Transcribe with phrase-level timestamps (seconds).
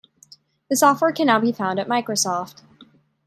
[0.71, 2.63] The software can now be found at Microsoft.